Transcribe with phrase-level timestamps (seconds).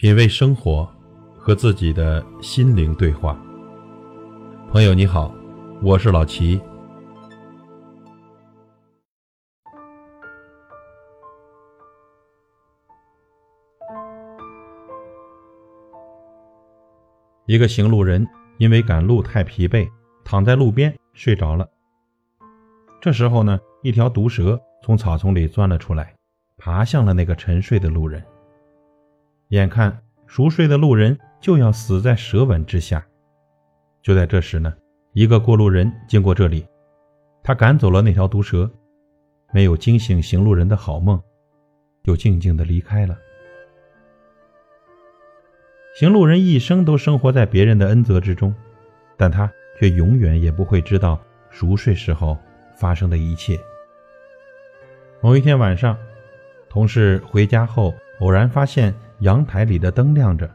[0.00, 0.90] 品味生活，
[1.36, 3.38] 和自己的心灵对话。
[4.70, 5.30] 朋友你好，
[5.82, 6.58] 我是老齐。
[17.44, 18.26] 一个行路人
[18.56, 19.86] 因为赶路太疲惫，
[20.24, 21.68] 躺在路边睡着了。
[23.02, 26.14] 这时候呢，一条毒蛇从草丛里钻了出来，
[26.56, 28.24] 爬向了那个沉睡的路人。
[29.50, 33.04] 眼看熟睡的路人就要死在蛇吻之下，
[34.00, 34.72] 就在这时呢，
[35.12, 36.64] 一个过路人经过这里，
[37.42, 38.70] 他赶走了那条毒蛇，
[39.52, 41.20] 没有惊醒行路人的好梦，
[42.04, 43.18] 就静静的离开了。
[45.98, 48.54] 行路人一生都生活在别人的恩泽之中，
[49.16, 52.38] 但他却永远也不会知道熟睡时候
[52.76, 53.58] 发生的一切。
[55.20, 55.98] 某一天晚上，
[56.68, 58.94] 同事回家后偶然发现。
[59.20, 60.48] 阳台里的灯亮着，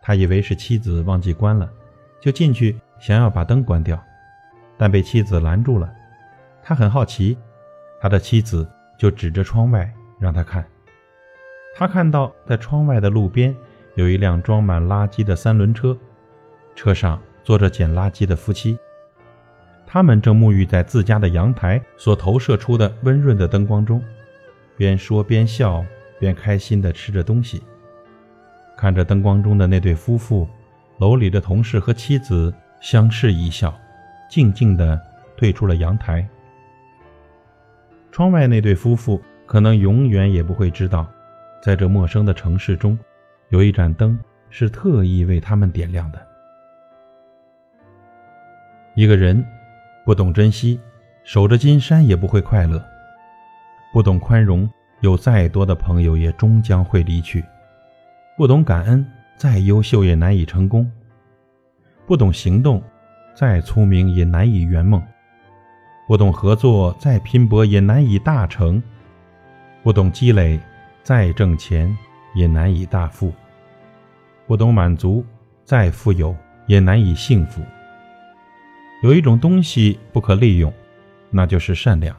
[0.00, 1.68] 他以为是妻子忘记关了，
[2.20, 4.02] 就进去想要把灯关掉，
[4.76, 5.92] 但被妻子拦住了。
[6.62, 7.36] 他很好奇，
[8.00, 10.64] 他的妻子就指着窗外让他看。
[11.76, 13.54] 他看到在窗外的路边
[13.94, 15.96] 有一辆装满垃圾的三轮车，
[16.74, 18.78] 车上坐着捡垃圾的夫妻，
[19.86, 24.02] 他们正沐浴在自家的阳台所投射出的温润的灯光中，
[24.76, 25.84] 边说边笑，
[26.20, 27.62] 边开心地吃着东西。
[28.78, 30.48] 看着灯光中的那对夫妇，
[30.98, 33.76] 楼里的同事和妻子相视一笑，
[34.30, 34.96] 静静地
[35.36, 36.24] 退出了阳台。
[38.12, 41.04] 窗外那对夫妇可能永远也不会知道，
[41.60, 42.96] 在这陌生的城市中，
[43.48, 44.16] 有一盏灯
[44.48, 46.24] 是特意为他们点亮的。
[48.94, 49.44] 一个人
[50.04, 50.78] 不懂珍惜，
[51.24, 52.78] 守着金山也不会快乐；
[53.92, 54.70] 不懂宽容，
[55.00, 57.44] 有再多的朋友也终将会离去。
[58.38, 59.04] 不懂感恩，
[59.36, 60.86] 再优秀也难以成功；
[62.06, 62.80] 不懂行动，
[63.34, 65.02] 再聪明也难以圆梦；
[66.06, 68.80] 不懂合作，再拼搏也难以大成；
[69.82, 70.56] 不懂积累，
[71.02, 71.92] 再挣钱
[72.32, 73.32] 也难以大富；
[74.46, 75.26] 不懂满足，
[75.64, 76.32] 再富有
[76.68, 77.60] 也难以幸福。
[79.02, 80.72] 有一种东西不可利用，
[81.28, 82.14] 那就是善良；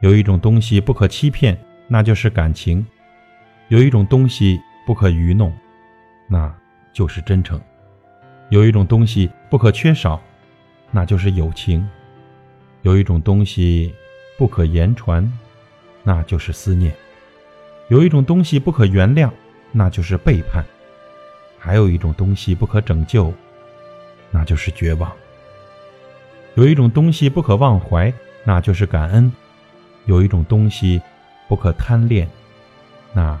[0.00, 1.54] 有一种东西不可欺骗，
[1.86, 2.82] 那就是感情；
[3.68, 4.58] 有一种东西。
[4.86, 5.52] 不可愚弄，
[6.28, 6.54] 那
[6.92, 7.58] 就是真诚；
[8.50, 10.20] 有一种东西不可缺少，
[10.90, 11.82] 那就是友情；
[12.82, 13.94] 有一种东西
[14.36, 15.26] 不可言传，
[16.02, 16.92] 那就是思念；
[17.88, 19.30] 有一种东西不可原谅，
[19.72, 20.62] 那就是背叛；
[21.58, 23.32] 还有一种东西不可拯救，
[24.30, 25.10] 那就是绝望；
[26.56, 28.12] 有一种东西不可忘怀，
[28.44, 29.30] 那就是感恩；
[30.04, 31.00] 有一种东西
[31.48, 32.28] 不可贪恋，
[33.14, 33.40] 那。